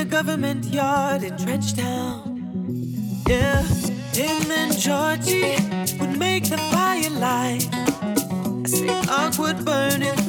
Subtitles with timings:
[0.00, 2.42] the government yard in Trench Town.
[3.28, 3.62] Yeah,
[4.14, 5.56] him and Georgie
[5.98, 7.68] would make the fire light.
[7.72, 10.19] I see awkward burning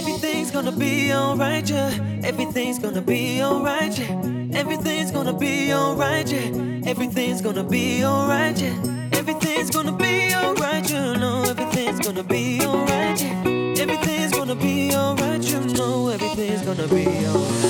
[0.00, 1.90] everything's gonna be alright, yeah.
[2.24, 4.58] Everything's gonna be alright, yeah.
[4.60, 6.90] Everything's gonna be alright, yeah.
[6.90, 9.10] Everything's gonna be alright, yeah.
[9.12, 11.42] Everything's gonna be alright, you know.
[11.42, 13.82] Everything's gonna be alright, yeah.
[13.82, 16.08] Everything's gonna be alright, you know.
[16.08, 17.69] Everything's gonna be alright.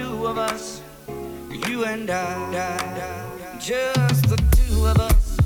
[0.00, 0.80] Two of us.
[1.68, 3.58] You and I.
[3.60, 5.36] Just the two of us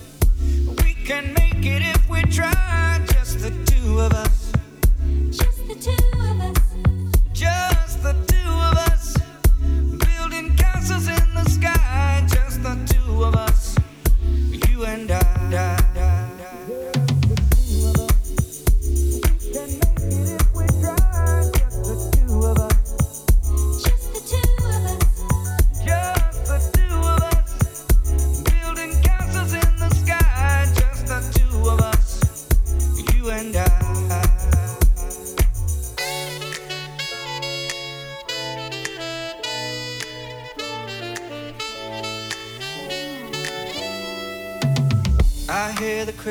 [0.84, 3.04] We can make it if we try.
[3.12, 4.52] Just the two of us.
[5.30, 6.13] Just the two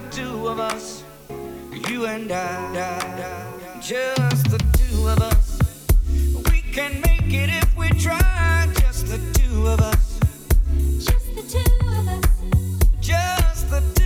[0.00, 1.02] the two of us,
[1.88, 3.80] you and I.
[3.80, 5.58] Just the two of us,
[6.50, 8.68] we can make it if we try.
[8.80, 10.20] Just the two of us,
[10.98, 12.24] Just the two of us.
[13.00, 13.97] just the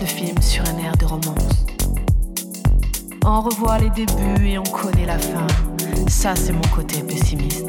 [0.00, 1.66] le film sur un air de romance.
[3.24, 5.46] On revoit les débuts et on connaît la fin.
[6.08, 7.66] Ça, c'est mon côté pessimiste.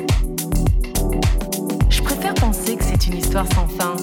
[1.90, 3.96] Je préfère penser que c'est une histoire sans fin.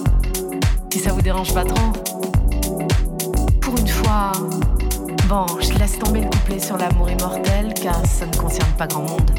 [0.93, 1.93] Si ça vous dérange pas trop.
[3.61, 4.33] Pour une fois,
[5.29, 9.03] bon, je laisse tomber le couplet sur l'amour immortel car ça ne concerne pas grand
[9.03, 9.31] monde.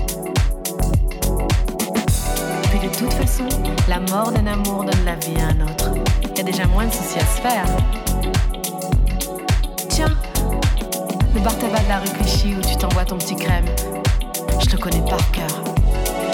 [2.69, 3.47] Puis de toute façon,
[3.89, 5.91] la mort d'un amour donne la vie à un autre.
[6.23, 7.65] Il y a déjà moins de soucis à se faire.
[11.37, 12.09] Le bar tabac de la rue
[12.57, 13.65] où tu t'envoies ton petit crème,
[14.59, 15.63] je le connais par cœur.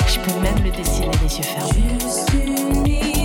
[0.08, 3.23] Je peux même le dessiner les yeux fermés.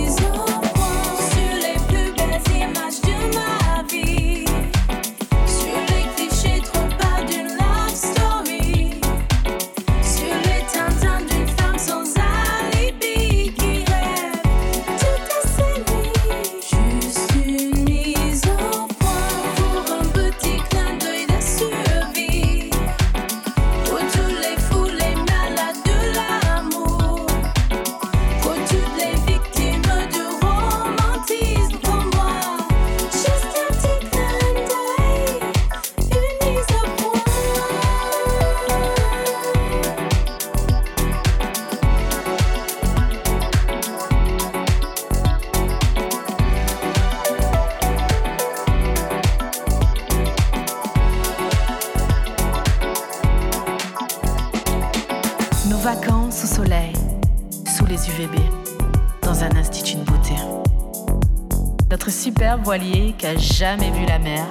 [63.19, 64.45] Qui a jamais vu la mer.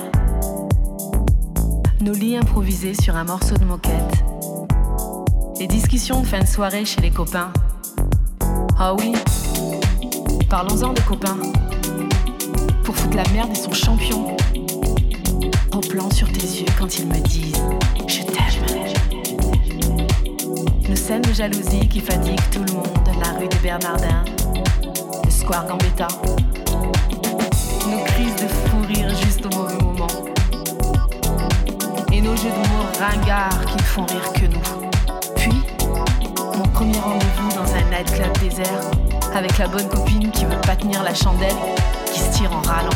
[2.02, 4.24] Nos lits improvisés sur un morceau de moquette.
[5.58, 7.50] Les discussions de fin de soirée chez les copains.
[8.78, 9.14] Ah oui,
[10.50, 11.38] parlons-en des copains.
[12.84, 14.36] Pour foutre la merde, ils sont champions.
[15.72, 17.62] Au plan sur tes yeux quand ils me disent
[18.06, 18.36] Je t'aime.
[20.86, 24.24] Nos scènes de jalousie qui fatiguent tout le monde, la rue des Bernardins,
[25.24, 26.08] le square Gambetta.
[27.90, 30.06] Nos crises de fou rire juste au mauvais moment.
[32.12, 34.90] Et nos jeux de mots ringards qui ne font rire que nous.
[35.36, 35.62] Puis,
[36.56, 38.80] mon premier rendez-vous dans un nightclub désert,
[39.34, 41.56] avec la bonne copine qui veut pas tenir la chandelle,
[42.12, 42.90] qui se tire en râlant.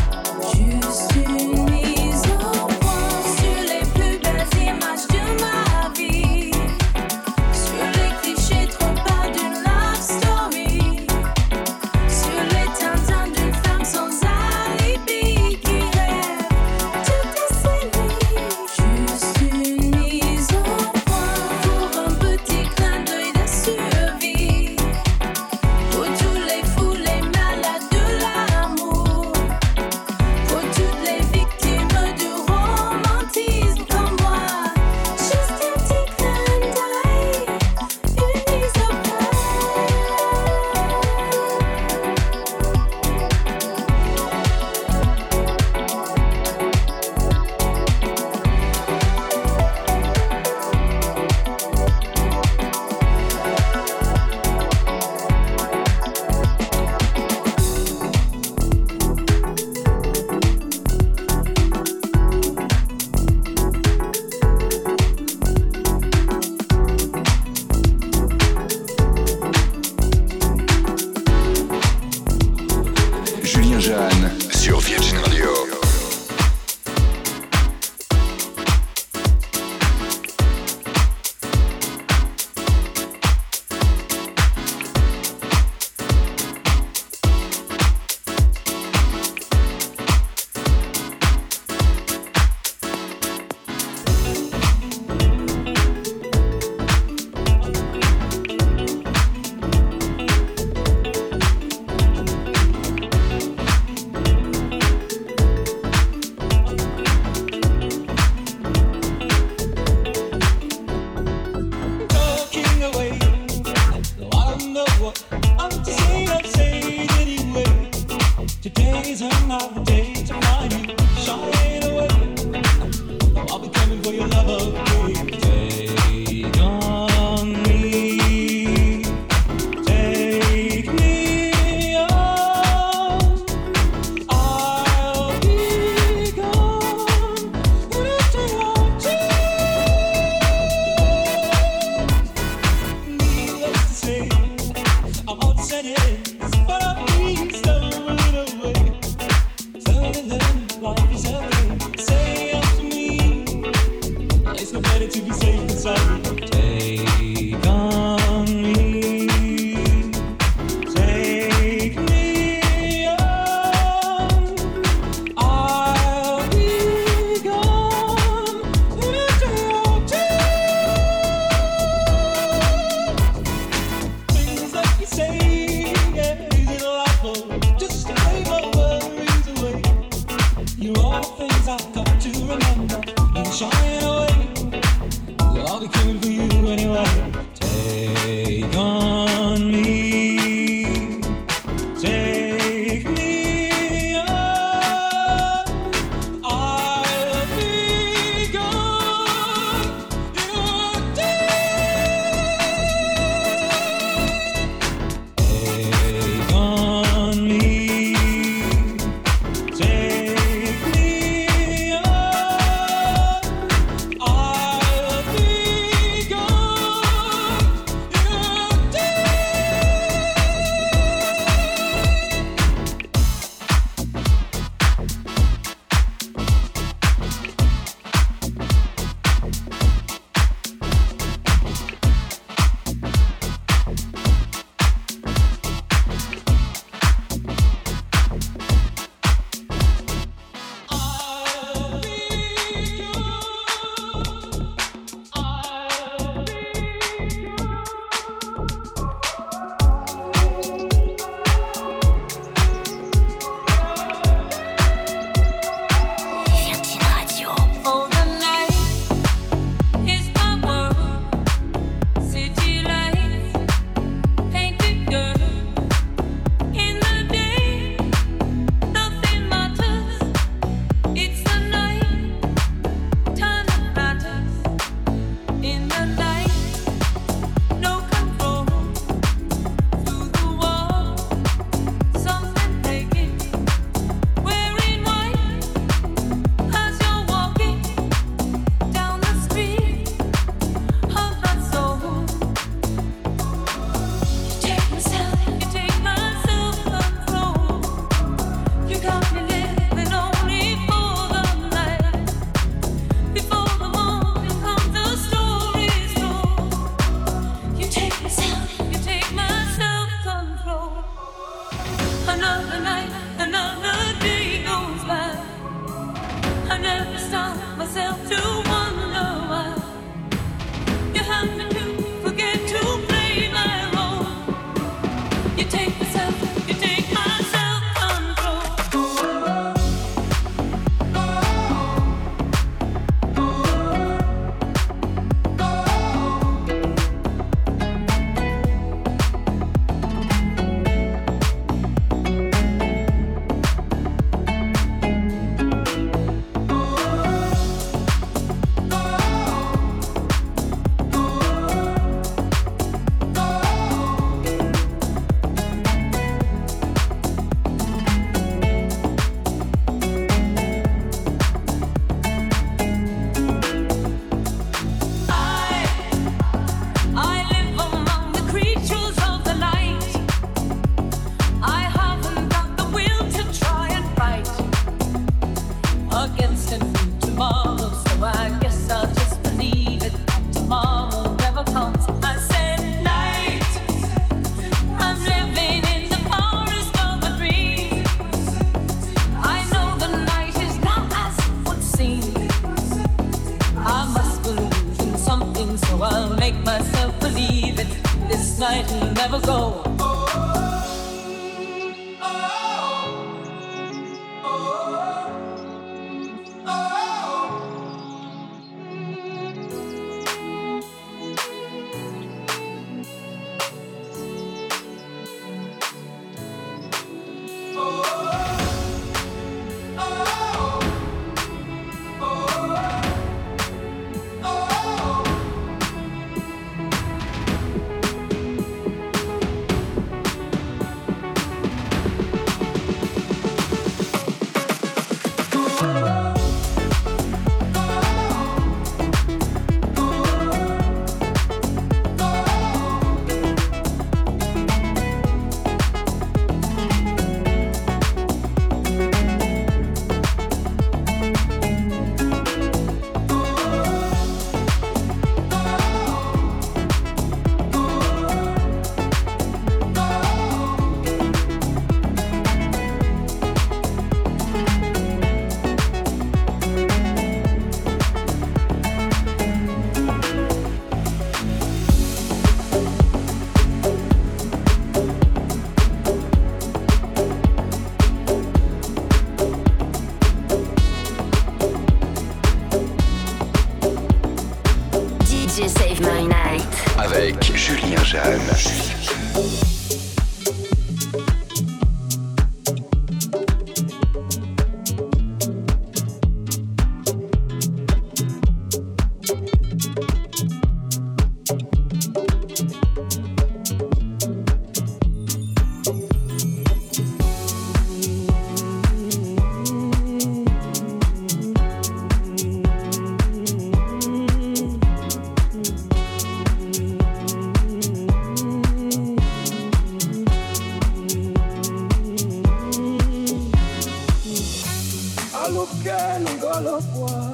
[526.98, 527.33] kwa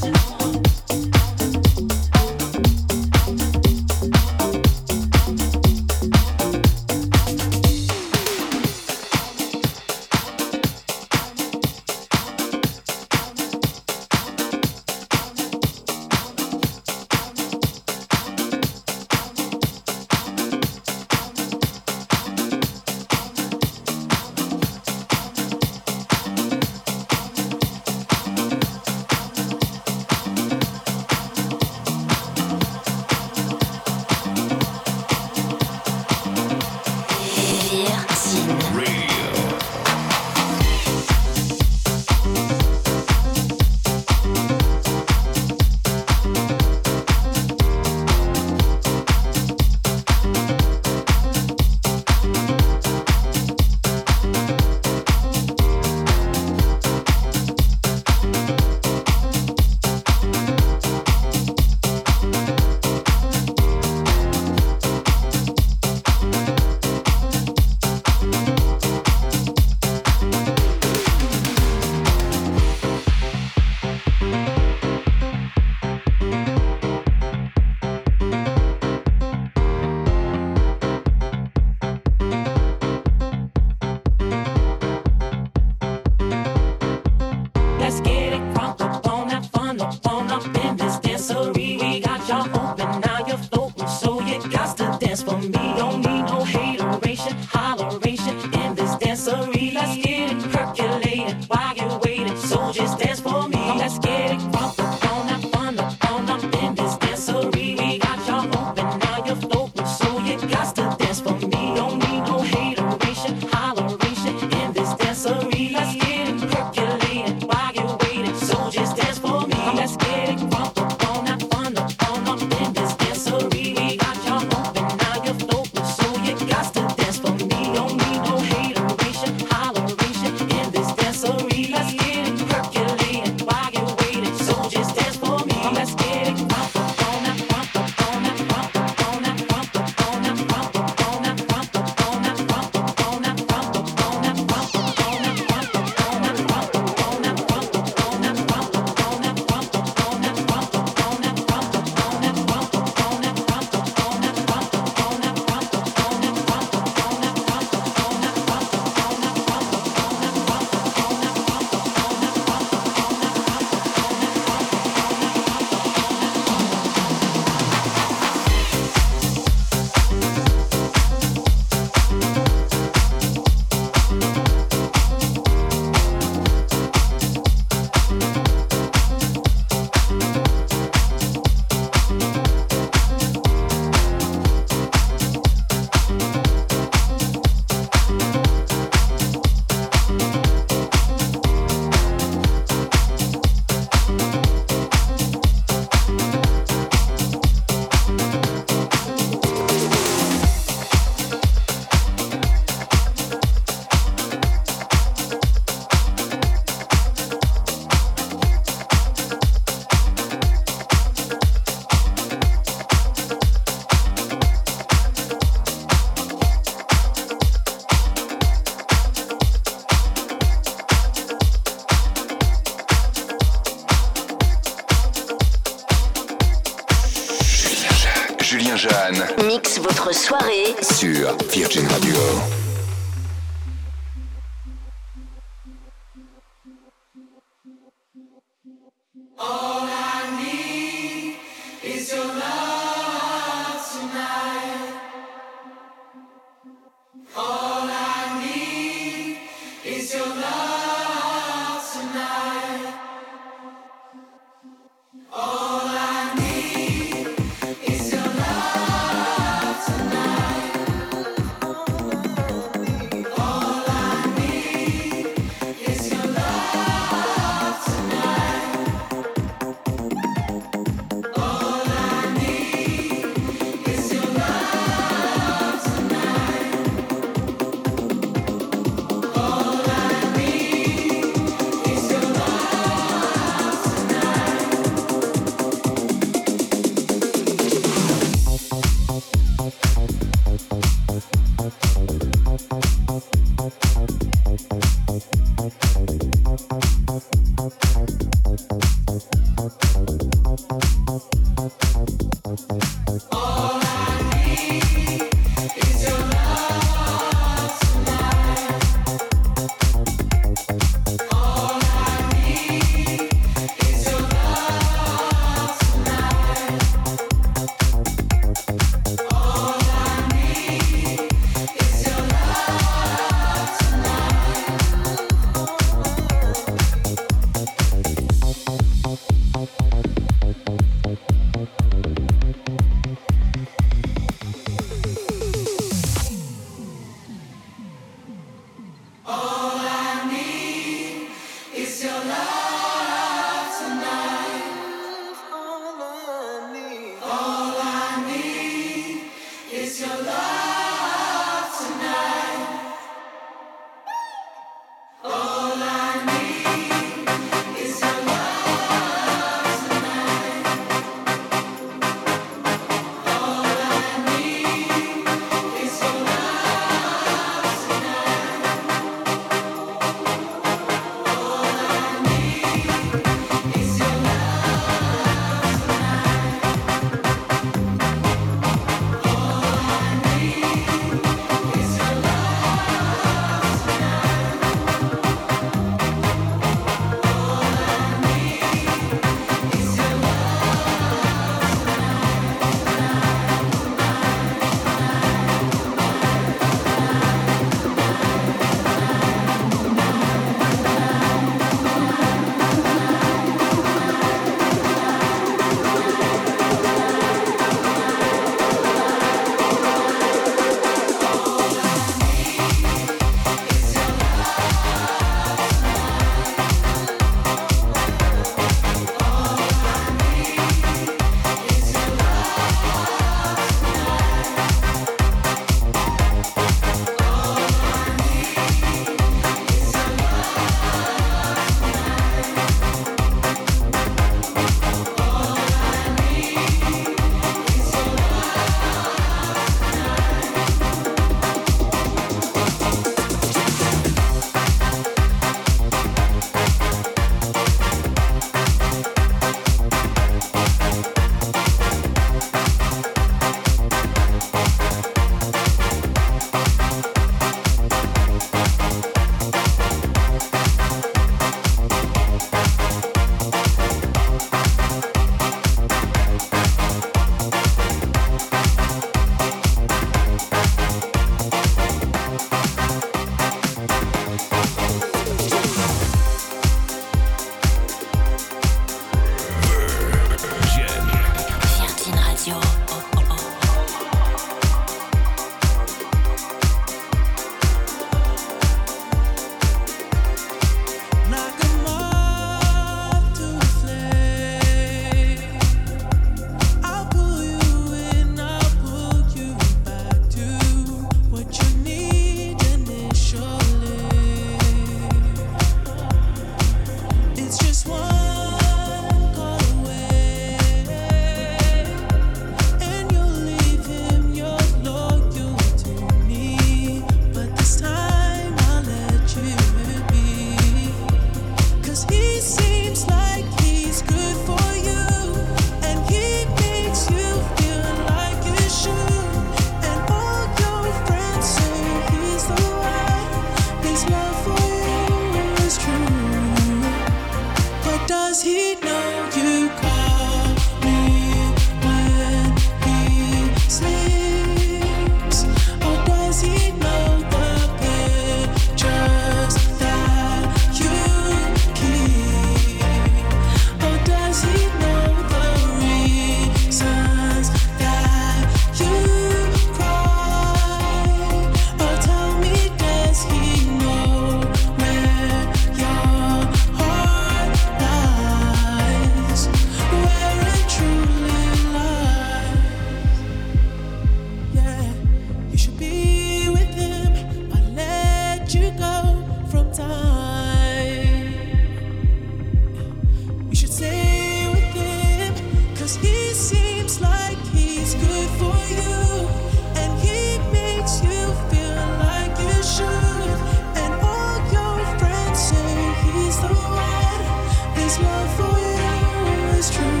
[599.71, 600.00] true.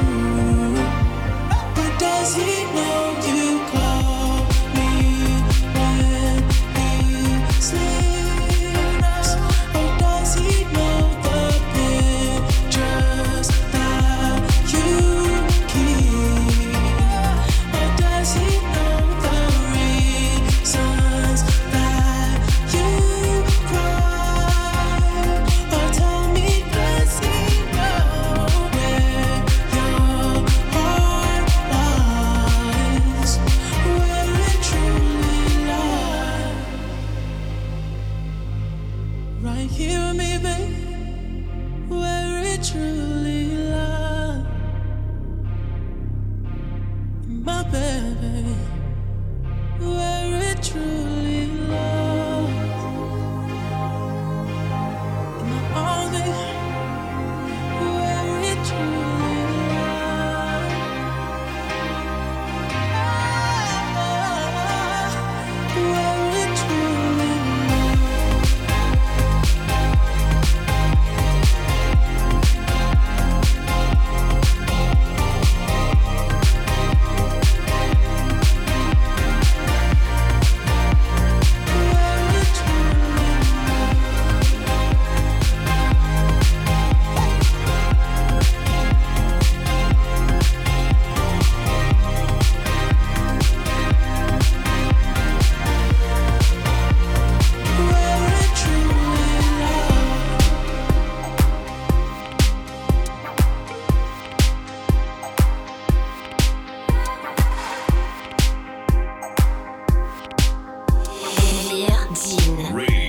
[112.13, 113.00] Dean.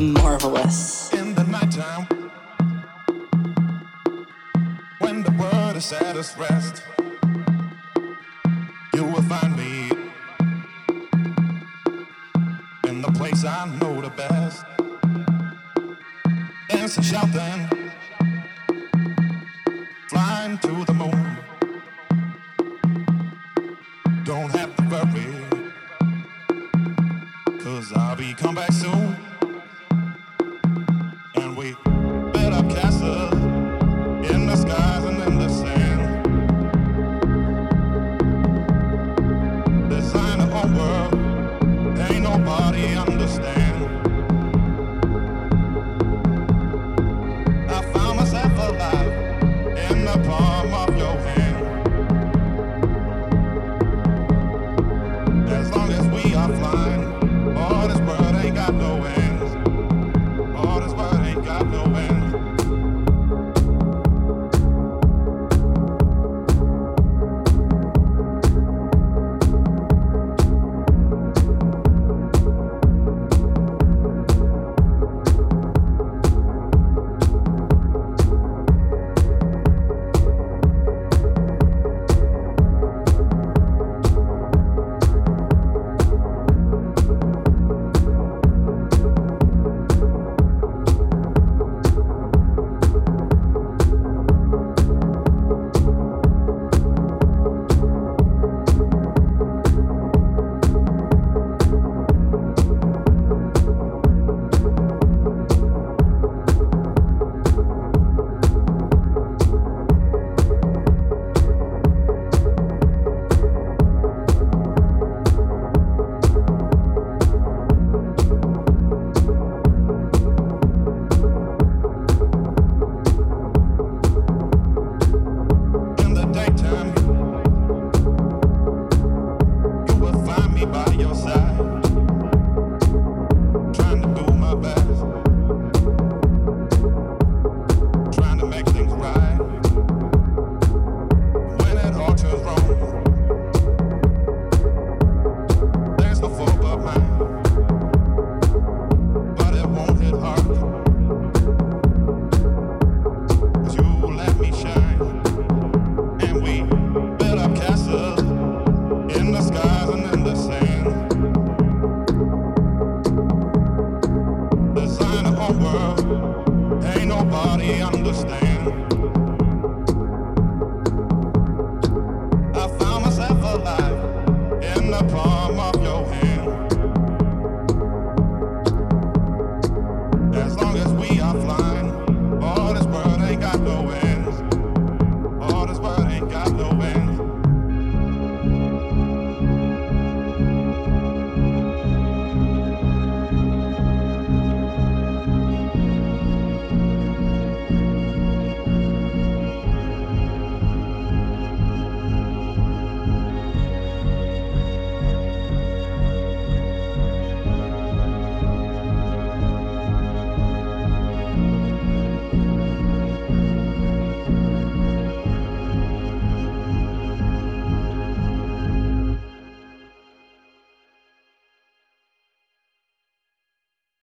[0.00, 1.12] marvelous.
[1.12, 2.06] In the nighttime,
[4.98, 6.82] when the world is at its rest,
[8.94, 9.90] you will find me
[12.88, 14.64] in the place I know the best.
[16.68, 17.79] Dancing, shouting.